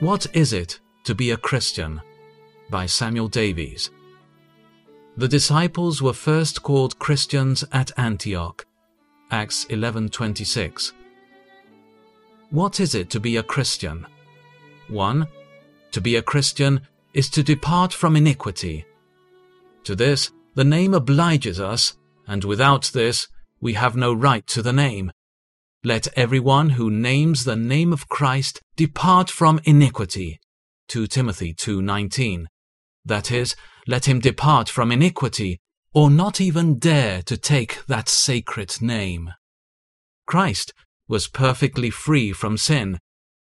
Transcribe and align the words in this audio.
What 0.00 0.26
is 0.34 0.52
it 0.52 0.80
to 1.04 1.14
be 1.14 1.30
a 1.30 1.36
Christian? 1.36 2.00
By 2.68 2.86
Samuel 2.86 3.28
Davies. 3.28 3.90
The 5.16 5.28
disciples 5.28 6.02
were 6.02 6.12
first 6.12 6.64
called 6.64 6.98
Christians 6.98 7.64
at 7.70 7.96
Antioch. 7.96 8.66
Acts 9.30 9.66
11:26. 9.66 10.92
What 12.50 12.80
is 12.80 12.96
it 12.96 13.08
to 13.10 13.20
be 13.20 13.36
a 13.36 13.42
Christian? 13.44 14.04
1. 14.88 15.28
To 15.92 16.00
be 16.00 16.16
a 16.16 16.22
Christian 16.22 16.80
is 17.12 17.30
to 17.30 17.44
depart 17.44 17.92
from 17.92 18.16
iniquity. 18.16 18.84
To 19.84 19.94
this, 19.94 20.32
the 20.56 20.64
name 20.64 20.92
obliges 20.92 21.60
us, 21.60 21.96
and 22.26 22.42
without 22.42 22.90
this, 22.92 23.28
we 23.60 23.74
have 23.74 23.94
no 23.94 24.12
right 24.12 24.44
to 24.48 24.60
the 24.60 24.72
name. 24.72 25.12
Let 25.86 26.08
everyone 26.16 26.70
who 26.70 26.90
names 26.90 27.44
the 27.44 27.56
name 27.56 27.92
of 27.92 28.08
Christ 28.08 28.62
depart 28.74 29.28
from 29.28 29.60
iniquity. 29.64 30.40
2 30.88 31.06
Timothy 31.06 31.52
2:19. 31.52 32.46
That 33.04 33.30
is, 33.30 33.54
let 33.86 34.08
him 34.08 34.18
depart 34.18 34.70
from 34.70 34.90
iniquity, 34.90 35.58
or 35.92 36.08
not 36.08 36.40
even 36.40 36.78
dare 36.78 37.20
to 37.24 37.36
take 37.36 37.84
that 37.84 38.08
sacred 38.08 38.80
name. 38.80 39.34
Christ 40.26 40.72
was 41.06 41.28
perfectly 41.28 41.90
free 41.90 42.32
from 42.32 42.56
sin. 42.56 42.98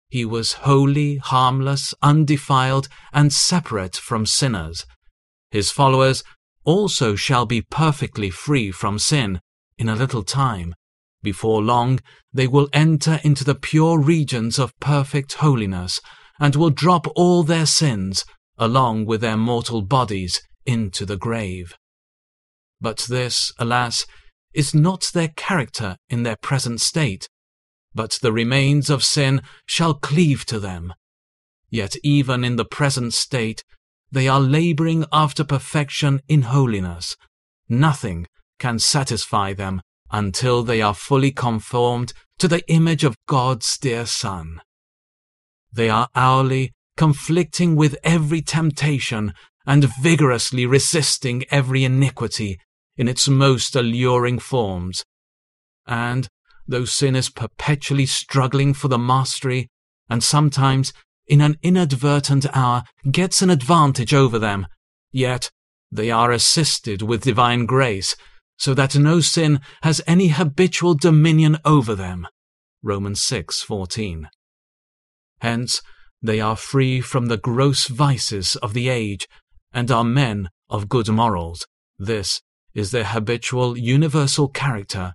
He 0.09 0.25
was 0.25 0.65
holy, 0.65 1.17
harmless, 1.17 1.93
undefiled, 2.01 2.87
and 3.13 3.31
separate 3.31 3.97
from 3.97 4.25
sinners. 4.25 4.87
His 5.51 5.69
followers 5.69 6.23
also 6.63 7.15
shall 7.15 7.45
be 7.45 7.61
perfectly 7.61 8.31
free 8.31 8.71
from 8.71 8.97
sin 8.97 9.41
in 9.77 9.87
a 9.87 9.95
little 9.95 10.23
time. 10.23 10.73
Before 11.25 11.59
long, 11.59 12.01
they 12.31 12.45
will 12.45 12.69
enter 12.71 13.19
into 13.23 13.43
the 13.43 13.55
pure 13.55 13.97
regions 13.97 14.59
of 14.59 14.79
perfect 14.79 15.33
holiness 15.33 15.99
and 16.39 16.55
will 16.55 16.69
drop 16.69 17.07
all 17.15 17.41
their 17.41 17.65
sins 17.65 18.25
along 18.59 19.07
with 19.07 19.21
their 19.21 19.35
mortal 19.35 19.81
bodies 19.81 20.39
into 20.67 21.03
the 21.03 21.17
grave. 21.17 21.73
But 22.79 23.07
this, 23.09 23.51
alas, 23.57 24.05
is 24.53 24.75
not 24.75 25.09
their 25.15 25.29
character 25.29 25.97
in 26.11 26.21
their 26.21 26.35
present 26.35 26.79
state, 26.79 27.27
but 27.95 28.19
the 28.21 28.31
remains 28.31 28.91
of 28.91 29.03
sin 29.03 29.41
shall 29.65 29.95
cleave 29.95 30.45
to 30.45 30.59
them. 30.59 30.93
Yet 31.71 31.95
even 32.03 32.43
in 32.43 32.55
the 32.55 32.65
present 32.65 33.15
state, 33.15 33.63
they 34.11 34.27
are 34.27 34.39
laboring 34.39 35.05
after 35.11 35.43
perfection 35.43 36.21
in 36.27 36.43
holiness. 36.43 37.17
Nothing 37.67 38.27
can 38.59 38.77
satisfy 38.77 39.53
them 39.53 39.81
until 40.15 40.63
they 40.63 40.81
are 40.81 40.93
fully 40.93 41.29
conformed 41.29 42.13
to 42.39 42.47
the 42.47 42.65
image 42.69 43.03
of 43.03 43.17
God's 43.27 43.77
dear 43.77 44.05
Son. 44.05 44.61
They 45.73 45.89
are 45.89 46.07
hourly 46.15 46.71
conflicting 46.95 47.75
with 47.75 47.97
every 48.01 48.41
temptation 48.41 49.33
and 49.67 49.89
vigorously 50.01 50.65
resisting 50.65 51.43
every 51.51 51.83
iniquity 51.83 52.57
in 52.95 53.09
its 53.09 53.27
most 53.27 53.75
alluring 53.75 54.39
forms. 54.39 55.03
And 55.85 56.29
though 56.65 56.85
sin 56.85 57.17
is 57.17 57.29
perpetually 57.29 58.05
struggling 58.05 58.73
for 58.73 58.87
the 58.87 58.97
mastery, 58.97 59.67
and 60.09 60.23
sometimes 60.23 60.93
in 61.27 61.41
an 61.41 61.57
inadvertent 61.61 62.45
hour 62.55 62.83
gets 63.11 63.41
an 63.41 63.49
advantage 63.49 64.13
over 64.13 64.39
them, 64.39 64.65
yet 65.11 65.51
they 65.91 66.09
are 66.09 66.31
assisted 66.31 67.01
with 67.01 67.23
divine 67.23 67.65
grace, 67.65 68.15
so 68.57 68.73
that 68.73 68.95
no 68.95 69.19
sin 69.19 69.59
has 69.83 70.01
any 70.07 70.29
habitual 70.29 70.93
dominion 70.93 71.57
over 71.65 71.95
them. 71.95 72.27
Romans 72.81 73.21
6:14. 73.21 74.29
Hence, 75.39 75.81
they 76.21 76.39
are 76.39 76.55
free 76.55 77.01
from 77.01 77.27
the 77.27 77.37
gross 77.37 77.87
vices 77.87 78.55
of 78.57 78.73
the 78.73 78.89
age 78.89 79.27
and 79.73 79.91
are 79.91 80.03
men 80.03 80.49
of 80.69 80.89
good 80.89 81.09
morals. 81.09 81.67
This 81.97 82.41
is 82.73 82.91
their 82.91 83.05
habitual 83.05 83.77
universal 83.77 84.47
character, 84.47 85.13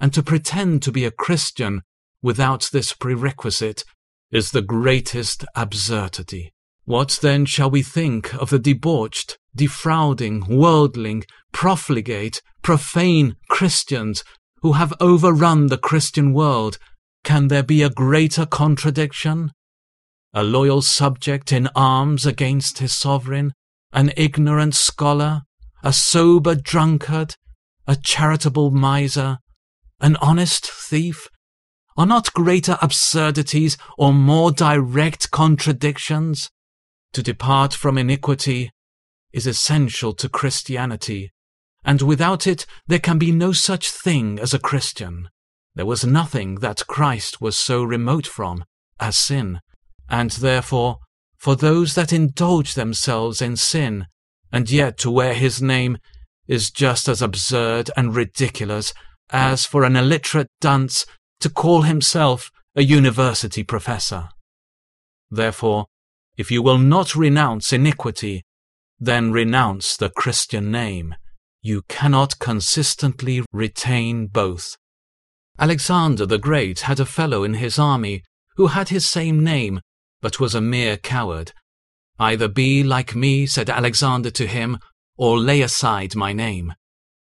and 0.00 0.12
to 0.14 0.22
pretend 0.22 0.82
to 0.82 0.92
be 0.92 1.04
a 1.04 1.10
Christian 1.10 1.82
without 2.22 2.70
this 2.72 2.92
prerequisite 2.92 3.84
is 4.30 4.50
the 4.50 4.62
greatest 4.62 5.44
absurdity. 5.54 6.52
What 6.84 7.18
then 7.22 7.44
shall 7.44 7.70
we 7.70 7.82
think 7.82 8.34
of 8.34 8.50
the 8.50 8.58
debauched, 8.58 9.38
defrauding, 9.58 10.46
worldling, 10.48 11.24
profligate, 11.52 12.40
profane 12.62 13.36
Christians 13.48 14.24
who 14.62 14.72
have 14.72 14.94
overrun 15.00 15.66
the 15.66 15.76
Christian 15.76 16.32
world? 16.32 16.78
Can 17.24 17.48
there 17.48 17.62
be 17.62 17.82
a 17.82 17.90
greater 17.90 18.46
contradiction? 18.46 19.52
A 20.32 20.42
loyal 20.42 20.80
subject 20.80 21.52
in 21.52 21.68
arms 21.74 22.24
against 22.24 22.78
his 22.78 22.96
sovereign, 22.96 23.52
an 23.92 24.12
ignorant 24.16 24.74
scholar, 24.74 25.42
a 25.82 25.92
sober 25.92 26.54
drunkard, 26.54 27.34
a 27.86 27.96
charitable 27.96 28.70
miser, 28.70 29.38
an 30.00 30.16
honest 30.16 30.66
thief, 30.66 31.28
are 31.96 32.06
not 32.06 32.32
greater 32.32 32.78
absurdities 32.80 33.76
or 33.96 34.12
more 34.12 34.52
direct 34.52 35.30
contradictions? 35.30 36.48
To 37.14 37.22
depart 37.22 37.74
from 37.74 37.98
iniquity 37.98 38.70
is 39.32 39.46
essential 39.46 40.12
to 40.14 40.28
Christianity, 40.28 41.32
and 41.84 42.02
without 42.02 42.46
it 42.46 42.66
there 42.86 42.98
can 42.98 43.18
be 43.18 43.32
no 43.32 43.52
such 43.52 43.90
thing 43.90 44.38
as 44.38 44.54
a 44.54 44.58
Christian. 44.58 45.28
There 45.74 45.86
was 45.86 46.04
nothing 46.04 46.56
that 46.56 46.86
Christ 46.86 47.40
was 47.40 47.56
so 47.56 47.82
remote 47.82 48.26
from 48.26 48.64
as 48.98 49.16
sin, 49.16 49.60
and 50.08 50.30
therefore, 50.30 50.98
for 51.36 51.54
those 51.54 51.94
that 51.94 52.12
indulge 52.12 52.74
themselves 52.74 53.40
in 53.40 53.56
sin 53.56 54.06
and 54.52 54.70
yet 54.70 54.98
to 54.98 55.10
wear 55.10 55.34
his 55.34 55.60
name 55.60 55.98
is 56.46 56.70
just 56.70 57.08
as 57.08 57.20
absurd 57.20 57.90
and 57.96 58.14
ridiculous 58.14 58.94
as 59.30 59.66
for 59.66 59.84
an 59.84 59.96
illiterate 59.96 60.50
dunce 60.60 61.04
to 61.40 61.50
call 61.50 61.82
himself 61.82 62.50
a 62.74 62.82
university 62.82 63.62
professor. 63.62 64.30
Therefore, 65.30 65.86
if 66.36 66.50
you 66.50 66.62
will 66.62 66.78
not 66.78 67.14
renounce 67.14 67.72
iniquity, 67.72 68.44
then 68.98 69.32
renounce 69.32 69.96
the 69.96 70.10
Christian 70.10 70.70
name. 70.70 71.14
You 71.62 71.82
cannot 71.88 72.38
consistently 72.38 73.44
retain 73.52 74.26
both. 74.26 74.76
Alexander 75.58 76.26
the 76.26 76.38
Great 76.38 76.80
had 76.80 77.00
a 77.00 77.06
fellow 77.06 77.44
in 77.44 77.54
his 77.54 77.78
army 77.78 78.22
who 78.56 78.68
had 78.68 78.88
his 78.88 79.08
same 79.08 79.42
name, 79.42 79.80
but 80.20 80.40
was 80.40 80.54
a 80.54 80.60
mere 80.60 80.96
coward, 80.96 81.52
Either 82.18 82.48
be 82.48 82.82
like 82.82 83.14
me, 83.14 83.46
said 83.46 83.70
Alexander 83.70 84.30
to 84.30 84.46
him, 84.46 84.78
or 85.16 85.38
lay 85.38 85.62
aside 85.62 86.16
my 86.16 86.32
name. 86.32 86.74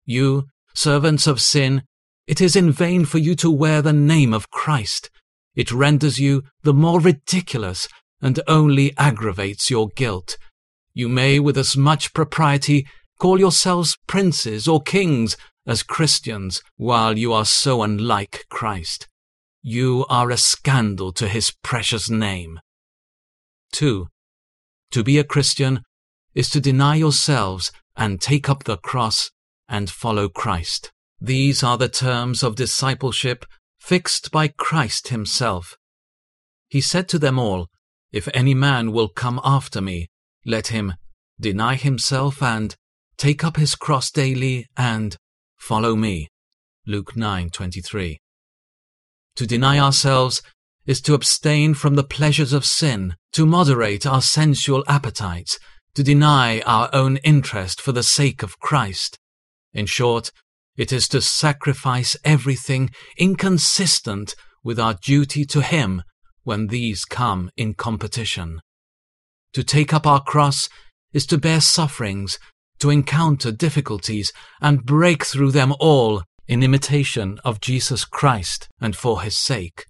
You, 0.04 0.48
servants 0.74 1.26
of 1.26 1.40
sin, 1.40 1.84
it 2.26 2.40
is 2.40 2.56
in 2.56 2.72
vain 2.72 3.04
for 3.04 3.18
you 3.18 3.34
to 3.36 3.50
wear 3.50 3.80
the 3.80 3.92
name 3.92 4.34
of 4.34 4.50
Christ. 4.50 5.08
It 5.54 5.70
renders 5.70 6.18
you 6.18 6.42
the 6.62 6.74
more 6.74 7.00
ridiculous 7.00 7.88
and 8.20 8.40
only 8.48 8.96
aggravates 8.96 9.70
your 9.70 9.88
guilt. 9.88 10.36
You 10.94 11.08
may 11.08 11.38
with 11.38 11.56
as 11.56 11.76
much 11.76 12.12
propriety 12.12 12.86
call 13.18 13.38
yourselves 13.38 13.96
princes 14.06 14.68
or 14.68 14.82
kings 14.82 15.36
as 15.66 15.82
Christians 15.82 16.62
while 16.76 17.16
you 17.16 17.32
are 17.32 17.44
so 17.44 17.82
unlike 17.82 18.44
Christ. 18.50 19.08
You 19.62 20.04
are 20.08 20.30
a 20.30 20.36
scandal 20.36 21.12
to 21.12 21.28
his 21.28 21.52
precious 21.62 22.10
name. 22.10 22.58
2. 23.72 24.08
To 24.90 25.04
be 25.04 25.18
a 25.18 25.24
Christian 25.24 25.82
is 26.34 26.50
to 26.50 26.60
deny 26.60 26.96
yourselves 26.96 27.72
and 27.96 28.20
take 28.20 28.48
up 28.48 28.64
the 28.64 28.76
cross 28.76 29.30
and 29.68 29.88
follow 29.88 30.28
Christ. 30.28 30.90
These 31.20 31.62
are 31.62 31.78
the 31.78 31.88
terms 31.88 32.42
of 32.42 32.56
discipleship 32.56 33.46
fixed 33.78 34.30
by 34.30 34.48
Christ 34.48 35.08
himself. 35.08 35.76
He 36.68 36.80
said 36.80 37.08
to 37.10 37.18
them 37.18 37.38
all, 37.38 37.68
If 38.10 38.28
any 38.34 38.54
man 38.54 38.92
will 38.92 39.08
come 39.08 39.40
after 39.44 39.80
me, 39.80 40.08
let 40.44 40.68
him 40.68 40.94
deny 41.40 41.74
himself 41.74 42.42
and 42.42 42.76
take 43.16 43.44
up 43.44 43.56
his 43.56 43.74
cross 43.74 44.10
daily 44.10 44.66
and 44.76 45.16
follow 45.56 45.94
me. 45.96 46.28
Luke 46.86 47.14
9:23. 47.16 48.18
To 49.36 49.46
deny 49.46 49.78
ourselves 49.78 50.42
is 50.86 51.00
to 51.02 51.14
abstain 51.14 51.74
from 51.74 51.94
the 51.94 52.04
pleasures 52.04 52.52
of 52.52 52.66
sin, 52.66 53.14
to 53.32 53.46
moderate 53.46 54.04
our 54.04 54.20
sensual 54.20 54.84
appetites, 54.88 55.58
to 55.94 56.02
deny 56.02 56.60
our 56.62 56.90
own 56.92 57.18
interest 57.18 57.80
for 57.80 57.92
the 57.92 58.02
sake 58.02 58.42
of 58.42 58.58
Christ. 58.58 59.18
In 59.72 59.86
short, 59.86 60.32
it 60.76 60.92
is 60.92 61.06
to 61.08 61.20
sacrifice 61.20 62.16
everything 62.24 62.90
inconsistent 63.16 64.34
with 64.64 64.80
our 64.80 64.94
duty 64.94 65.44
to 65.46 65.60
Him 65.60 66.02
when 66.42 66.66
these 66.68 67.04
come 67.04 67.50
in 67.56 67.74
competition. 67.74 68.60
To 69.54 69.62
take 69.62 69.92
up 69.92 70.06
our 70.06 70.22
cross 70.22 70.68
is 71.12 71.26
to 71.26 71.38
bear 71.38 71.60
sufferings, 71.60 72.38
to 72.78 72.90
encounter 72.90 73.52
difficulties, 73.52 74.32
and 74.60 74.84
break 74.84 75.24
through 75.24 75.52
them 75.52 75.74
all 75.78 76.22
in 76.48 76.62
imitation 76.62 77.38
of 77.44 77.60
Jesus 77.60 78.04
Christ 78.04 78.68
and 78.80 78.96
for 78.96 79.22
His 79.22 79.38
sake. 79.38 79.86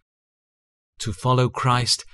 To 0.99 1.12
follow 1.12 1.49
Christ 1.49 2.05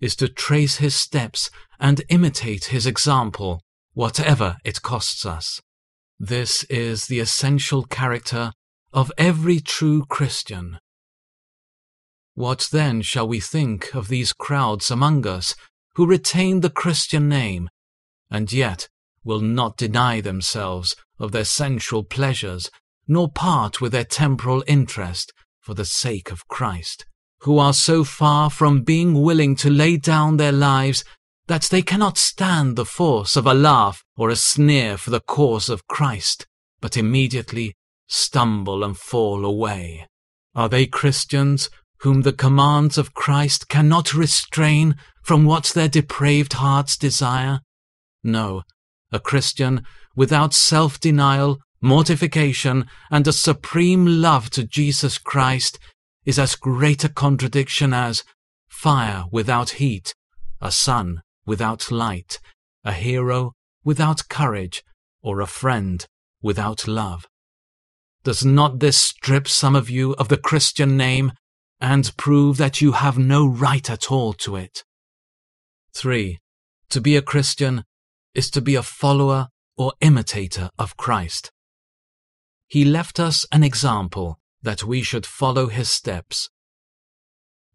is 0.00 0.16
to 0.16 0.28
trace 0.28 0.76
his 0.76 0.94
steps 0.94 1.50
and 1.80 2.02
imitate 2.08 2.66
his 2.66 2.86
example, 2.86 3.60
whatever 3.94 4.56
it 4.64 4.82
costs 4.82 5.26
us. 5.26 5.60
This 6.18 6.64
is 6.64 7.06
the 7.06 7.20
essential 7.20 7.84
character 7.84 8.52
of 8.92 9.12
every 9.18 9.60
true 9.60 10.04
Christian. 10.06 10.78
What 12.34 12.68
then 12.72 13.02
shall 13.02 13.28
we 13.28 13.40
think 13.40 13.94
of 13.94 14.08
these 14.08 14.32
crowds 14.32 14.90
among 14.90 15.26
us 15.26 15.54
who 15.98 16.06
retain 16.06 16.60
the 16.60 16.70
Christian 16.70 17.28
name, 17.28 17.68
and 18.30 18.52
yet 18.52 18.88
will 19.24 19.40
not 19.40 19.76
deny 19.76 20.20
themselves 20.20 20.94
of 21.18 21.32
their 21.32 21.44
sensual 21.44 22.04
pleasures, 22.04 22.70
nor 23.08 23.28
part 23.28 23.80
with 23.80 23.90
their 23.90 24.04
temporal 24.04 24.62
interest 24.68 25.32
for 25.60 25.74
the 25.74 25.84
sake 25.84 26.30
of 26.30 26.46
Christ, 26.46 27.04
who 27.40 27.58
are 27.58 27.72
so 27.72 28.04
far 28.04 28.48
from 28.48 28.82
being 28.82 29.20
willing 29.20 29.56
to 29.56 29.70
lay 29.70 29.96
down 29.96 30.36
their 30.36 30.52
lives 30.52 31.02
that 31.48 31.62
they 31.64 31.82
cannot 31.82 32.16
stand 32.16 32.76
the 32.76 32.84
force 32.84 33.34
of 33.34 33.44
a 33.44 33.52
laugh 33.52 34.04
or 34.16 34.30
a 34.30 34.36
sneer 34.36 34.96
for 34.96 35.10
the 35.10 35.18
cause 35.18 35.68
of 35.68 35.88
Christ, 35.88 36.46
but 36.80 36.96
immediately 36.96 37.74
stumble 38.06 38.84
and 38.84 38.96
fall 38.96 39.44
away. 39.44 40.06
Are 40.54 40.68
they 40.68 40.86
Christians 40.86 41.70
whom 42.00 42.22
the 42.22 42.32
commands 42.32 42.96
of 42.96 43.14
Christ 43.14 43.68
cannot 43.68 44.14
restrain 44.14 44.96
from 45.22 45.44
what 45.44 45.66
their 45.74 45.88
depraved 45.88 46.54
hearts 46.54 46.96
desire? 46.96 47.60
No, 48.22 48.62
a 49.12 49.18
Christian 49.18 49.82
without 50.14 50.54
self-denial, 50.54 51.58
mortification, 51.80 52.86
and 53.10 53.26
a 53.26 53.32
supreme 53.32 54.04
love 54.06 54.50
to 54.50 54.64
Jesus 54.64 55.18
Christ 55.18 55.78
is 56.24 56.38
as 56.38 56.56
great 56.56 57.04
a 57.04 57.08
contradiction 57.08 57.94
as 57.94 58.24
fire 58.68 59.24
without 59.30 59.70
heat, 59.70 60.14
a 60.60 60.70
sun 60.70 61.22
without 61.46 61.90
light, 61.90 62.38
a 62.84 62.92
hero 62.92 63.52
without 63.84 64.28
courage, 64.28 64.82
or 65.22 65.40
a 65.40 65.46
friend 65.46 66.06
without 66.42 66.86
love. 66.86 67.26
Does 68.24 68.44
not 68.44 68.80
this 68.80 68.98
strip 68.98 69.48
some 69.48 69.74
of 69.74 69.88
you 69.88 70.12
of 70.14 70.28
the 70.28 70.36
Christian 70.36 70.96
name 70.96 71.32
and 71.80 72.16
prove 72.16 72.56
that 72.56 72.80
you 72.80 72.92
have 72.92 73.18
no 73.18 73.46
right 73.46 73.88
at 73.88 74.10
all 74.10 74.32
to 74.32 74.56
it? 74.56 74.84
3. 75.94 76.38
To 76.90 77.00
be 77.00 77.16
a 77.16 77.22
Christian 77.22 77.84
is 78.34 78.50
to 78.50 78.60
be 78.60 78.74
a 78.74 78.82
follower 78.82 79.48
or 79.76 79.92
imitator 80.00 80.70
of 80.78 80.96
Christ. 80.96 81.52
He 82.66 82.84
left 82.84 83.18
us 83.18 83.46
an 83.52 83.62
example 83.62 84.38
that 84.62 84.84
we 84.84 85.02
should 85.02 85.24
follow 85.24 85.68
his 85.68 85.88
steps. 85.88 86.50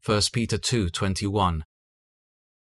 1 0.06 0.22
Peter 0.34 0.58
2:21 0.58 1.64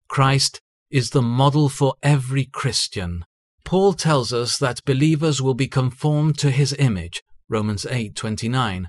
Christ 0.08 0.60
is 0.90 1.10
the 1.10 1.22
model 1.22 1.68
for 1.68 1.94
every 2.02 2.44
Christian. 2.44 3.24
Paul 3.64 3.94
tells 3.94 4.32
us 4.32 4.58
that 4.58 4.84
believers 4.84 5.42
will 5.42 5.54
be 5.54 5.66
conformed 5.66 6.38
to 6.38 6.50
his 6.50 6.72
image, 6.78 7.22
Romans 7.48 7.84
8:29, 7.86 8.88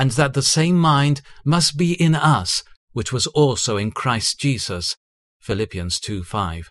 and 0.00 0.12
that 0.12 0.32
the 0.32 0.50
same 0.58 0.78
mind 0.78 1.20
must 1.44 1.76
be 1.76 1.92
in 1.92 2.14
us, 2.14 2.64
which 2.92 3.12
was 3.12 3.26
also 3.28 3.76
in 3.76 3.90
Christ 3.90 4.40
Jesus, 4.40 4.96
Philippians 5.40 6.00
2:5. 6.00 6.70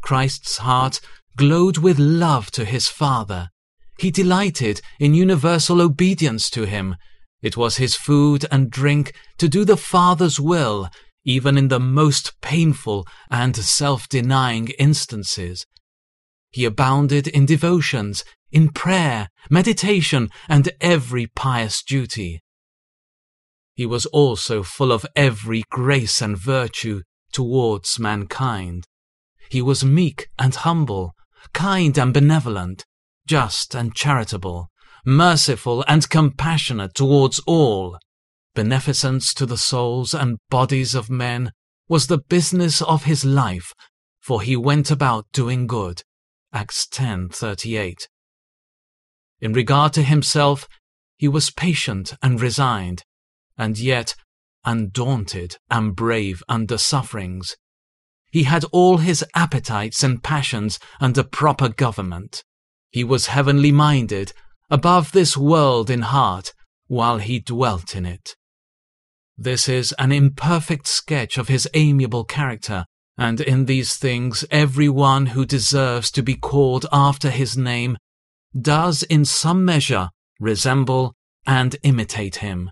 Christ's 0.00 0.56
heart 0.68 1.00
glowed 1.36 1.76
with 1.76 1.98
love 1.98 2.50
to 2.52 2.64
his 2.64 2.88
Father. 2.88 3.50
He 3.98 4.10
delighted 4.10 4.80
in 4.98 5.12
universal 5.12 5.82
obedience 5.82 6.48
to 6.56 6.64
him. 6.64 6.96
It 7.42 7.58
was 7.58 7.76
his 7.76 7.94
food 7.96 8.46
and 8.50 8.70
drink 8.70 9.12
to 9.36 9.46
do 9.46 9.66
the 9.66 9.76
Father's 9.76 10.40
will, 10.40 10.88
even 11.26 11.58
in 11.58 11.68
the 11.68 11.84
most 12.00 12.32
painful 12.40 13.06
and 13.30 13.54
self-denying 13.54 14.68
instances. 14.78 15.66
He 16.50 16.64
abounded 16.64 17.28
in 17.28 17.44
devotions, 17.44 18.24
in 18.52 18.68
prayer, 18.70 19.28
meditation, 19.48 20.28
and 20.48 20.70
every 20.80 21.26
pious 21.26 21.82
duty. 21.82 22.40
He 23.74 23.86
was 23.86 24.06
also 24.06 24.62
full 24.62 24.92
of 24.92 25.06
every 25.16 25.64
grace 25.70 26.20
and 26.20 26.36
virtue 26.36 27.02
towards 27.32 27.98
mankind. 27.98 28.84
He 29.48 29.62
was 29.62 29.84
meek 29.84 30.28
and 30.38 30.54
humble, 30.54 31.14
kind 31.52 31.96
and 31.96 32.12
benevolent, 32.12 32.84
just 33.26 33.74
and 33.74 33.94
charitable, 33.94 34.68
merciful 35.04 35.84
and 35.88 36.08
compassionate 36.08 36.94
towards 36.94 37.40
all. 37.46 37.98
Beneficence 38.54 39.32
to 39.34 39.46
the 39.46 39.58
souls 39.58 40.12
and 40.12 40.38
bodies 40.50 40.94
of 40.94 41.08
men 41.08 41.52
was 41.88 42.06
the 42.06 42.18
business 42.18 42.82
of 42.82 43.04
his 43.04 43.24
life, 43.24 43.72
for 44.20 44.42
he 44.42 44.56
went 44.56 44.90
about 44.90 45.26
doing 45.32 45.66
good. 45.66 46.02
Acts 46.52 46.86
10:38. 46.86 48.08
In 49.40 49.52
regard 49.52 49.92
to 49.94 50.02
himself, 50.02 50.68
he 51.16 51.28
was 51.28 51.50
patient 51.50 52.14
and 52.22 52.40
resigned, 52.40 53.04
and 53.56 53.78
yet 53.78 54.14
undaunted 54.64 55.56
and 55.70 55.96
brave 55.96 56.42
under 56.48 56.76
sufferings. 56.76 57.56
He 58.30 58.44
had 58.44 58.64
all 58.72 58.98
his 58.98 59.24
appetites 59.34 60.02
and 60.02 60.22
passions 60.22 60.78
under 61.00 61.22
proper 61.22 61.68
government. 61.68 62.44
He 62.90 63.02
was 63.04 63.26
heavenly 63.26 63.72
minded, 63.72 64.32
above 64.70 65.12
this 65.12 65.36
world 65.36 65.90
in 65.90 66.02
heart, 66.02 66.52
while 66.86 67.18
he 67.18 67.40
dwelt 67.40 67.96
in 67.96 68.06
it. 68.06 68.36
This 69.36 69.68
is 69.68 69.92
an 69.98 70.12
imperfect 70.12 70.86
sketch 70.86 71.38
of 71.38 71.48
his 71.48 71.68
amiable 71.74 72.24
character, 72.24 72.84
and 73.16 73.40
in 73.40 73.64
these 73.64 73.96
things 73.96 74.44
every 74.50 74.88
one 74.88 75.26
who 75.26 75.44
deserves 75.44 76.10
to 76.12 76.22
be 76.22 76.34
called 76.34 76.86
after 76.92 77.30
his 77.30 77.56
name 77.56 77.96
does 78.58 79.02
in 79.04 79.24
some 79.24 79.64
measure 79.64 80.10
resemble 80.38 81.14
and 81.46 81.76
imitate 81.82 82.36
him. 82.36 82.70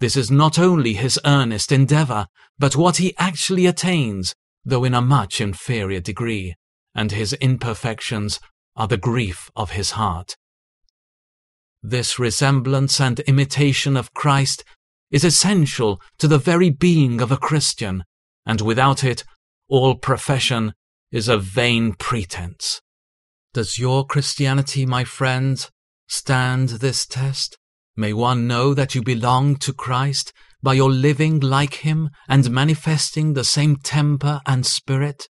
This 0.00 0.16
is 0.16 0.30
not 0.30 0.58
only 0.58 0.94
his 0.94 1.18
earnest 1.24 1.72
endeavour, 1.72 2.26
but 2.58 2.76
what 2.76 2.98
he 2.98 3.16
actually 3.18 3.66
attains, 3.66 4.34
though 4.64 4.84
in 4.84 4.94
a 4.94 5.02
much 5.02 5.40
inferior 5.40 6.00
degree, 6.00 6.54
and 6.94 7.12
his 7.12 7.32
imperfections 7.34 8.40
are 8.76 8.86
the 8.86 8.96
grief 8.96 9.50
of 9.56 9.72
his 9.72 9.92
heart. 9.92 10.36
This 11.82 12.18
resemblance 12.18 13.00
and 13.00 13.20
imitation 13.20 13.96
of 13.96 14.14
Christ 14.14 14.64
is 15.10 15.24
essential 15.24 16.00
to 16.18 16.28
the 16.28 16.38
very 16.38 16.70
being 16.70 17.20
of 17.20 17.32
a 17.32 17.36
Christian, 17.36 18.04
and 18.46 18.60
without 18.60 19.02
it, 19.02 19.24
all 19.68 19.94
profession 19.94 20.74
is 21.10 21.28
a 21.28 21.38
vain 21.38 21.94
pretense. 21.94 22.80
Does 23.54 23.78
your 23.78 24.04
Christianity, 24.04 24.84
my 24.84 25.04
friends, 25.04 25.70
stand 26.06 26.68
this 26.68 27.06
test? 27.06 27.56
May 27.96 28.12
one 28.12 28.46
know 28.46 28.74
that 28.74 28.94
you 28.94 29.02
belong 29.02 29.56
to 29.56 29.72
Christ 29.72 30.34
by 30.62 30.74
your 30.74 30.90
living 30.90 31.40
like 31.40 31.76
him 31.76 32.10
and 32.28 32.50
manifesting 32.50 33.32
the 33.32 33.44
same 33.44 33.76
temper 33.76 34.42
and 34.44 34.66
spirit? 34.66 35.28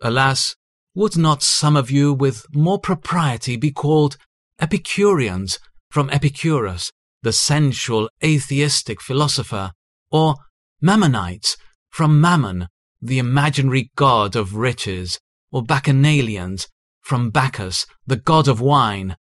Alas, 0.00 0.54
would 0.94 1.16
not 1.16 1.42
some 1.42 1.74
of 1.76 1.90
you 1.90 2.12
with 2.12 2.46
more 2.54 2.78
propriety 2.78 3.56
be 3.56 3.72
called 3.72 4.16
Epicureans 4.60 5.58
from 5.90 6.10
Epicurus, 6.10 6.92
the 7.22 7.32
sensual 7.32 8.08
atheistic 8.22 9.00
philosopher, 9.00 9.72
or 10.12 10.36
Mammonites 10.80 11.56
from 11.90 12.20
Mammon, 12.20 12.68
the 13.00 13.18
imaginary 13.18 13.90
god 13.96 14.36
of 14.36 14.54
riches, 14.54 15.18
or 15.50 15.62
Bacchanalians 15.64 16.68
from 17.02 17.30
Bacchus, 17.30 17.86
the 18.06 18.16
god 18.16 18.48
of 18.48 18.60
wine, 18.60 19.16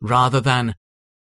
rather 0.00 0.40
than 0.40 0.74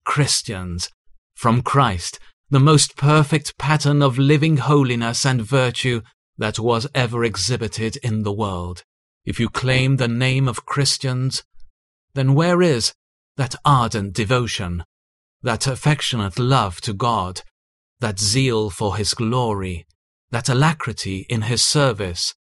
Christians 0.04 0.90
from 1.34 1.62
Christ, 1.62 2.18
the 2.50 2.58
most 2.58 2.96
perfect 2.96 3.58
pattern 3.58 4.02
of 4.02 4.18
living 4.18 4.56
holiness 4.56 5.24
and 5.24 5.42
virtue 5.42 6.00
that 6.38 6.58
was 6.58 6.86
ever 6.94 7.24
exhibited 7.24 7.96
in 7.96 8.22
the 8.22 8.32
world. 8.32 8.84
If 9.24 9.38
you 9.38 9.48
claim 9.50 9.96
the 9.96 10.08
name 10.08 10.48
of 10.48 10.64
Christians, 10.64 11.44
then 12.14 12.34
where 12.34 12.62
is 12.62 12.94
that 13.36 13.54
ardent 13.64 14.14
devotion, 14.14 14.84
that 15.42 15.66
affectionate 15.66 16.38
love 16.38 16.80
to 16.80 16.92
God, 16.94 17.42
that 18.00 18.18
zeal 18.18 18.70
for 18.70 18.96
His 18.96 19.12
glory, 19.14 19.86
that 20.30 20.48
alacrity 20.48 21.26
in 21.28 21.42
His 21.42 21.62
service, 21.62 22.34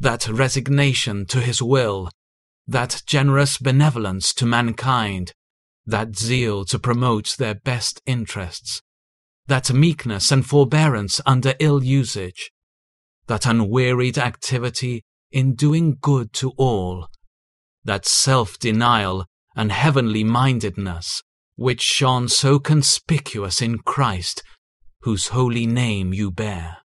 that 0.00 0.28
resignation 0.28 1.26
to 1.26 1.40
His 1.40 1.60
will, 1.60 2.10
that 2.66 3.02
generous 3.06 3.58
benevolence 3.58 4.34
to 4.34 4.46
mankind, 4.46 5.32
that 5.86 6.16
zeal 6.16 6.64
to 6.64 6.78
promote 6.78 7.36
their 7.38 7.54
best 7.54 8.02
interests, 8.06 8.82
that 9.46 9.72
meekness 9.72 10.32
and 10.32 10.44
forbearance 10.44 11.20
under 11.24 11.54
ill 11.60 11.82
usage, 11.82 12.50
that 13.26 13.46
unwearied 13.46 14.18
activity 14.18 15.04
in 15.30 15.54
doing 15.54 15.96
good 16.00 16.32
to 16.32 16.52
all, 16.56 17.08
that 17.84 18.06
self-denial 18.06 19.26
and 19.54 19.70
heavenly 19.72 20.24
mindedness 20.24 21.22
which 21.56 21.80
shone 21.80 22.28
so 22.28 22.58
conspicuous 22.58 23.62
in 23.62 23.78
Christ, 23.78 24.42
whose 25.00 25.28
holy 25.28 25.66
name 25.66 26.12
you 26.12 26.30
bear. 26.30 26.78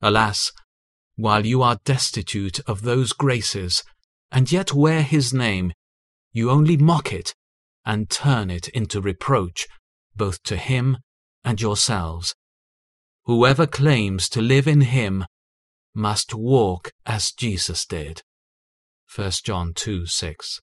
Alas, 0.00 0.52
while 1.16 1.44
you 1.44 1.60
are 1.62 1.78
destitute 1.84 2.60
of 2.66 2.82
those 2.82 3.12
graces, 3.12 3.82
and 4.32 4.50
yet 4.50 4.72
wear 4.72 5.02
his 5.02 5.32
name, 5.32 5.72
you 6.32 6.50
only 6.50 6.76
mock 6.76 7.12
it 7.12 7.34
and 7.84 8.08
turn 8.08 8.50
it 8.50 8.68
into 8.68 9.00
reproach 9.00 9.68
both 10.16 10.42
to 10.42 10.56
him 10.56 10.96
and 11.44 11.60
yourselves. 11.60 12.34
Whoever 13.24 13.66
claims 13.66 14.28
to 14.30 14.40
live 14.40 14.66
in 14.66 14.80
him 14.80 15.26
must 15.94 16.34
walk 16.34 16.90
as 17.06 17.30
Jesus 17.30 17.84
did. 17.84 18.22
1 19.14 19.30
John 19.44 19.72
2 19.74 20.06
6. 20.06 20.60